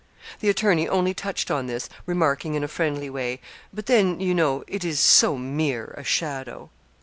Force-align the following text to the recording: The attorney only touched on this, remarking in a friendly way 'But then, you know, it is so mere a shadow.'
The 0.39 0.49
attorney 0.49 0.89
only 0.89 1.13
touched 1.13 1.51
on 1.51 1.67
this, 1.67 1.87
remarking 2.07 2.55
in 2.55 2.63
a 2.63 2.67
friendly 2.67 3.07
way 3.07 3.39
'But 3.71 3.85
then, 3.85 4.19
you 4.19 4.33
know, 4.33 4.63
it 4.65 4.83
is 4.83 4.99
so 4.99 5.37
mere 5.37 5.93
a 5.95 6.03
shadow.' 6.03 6.71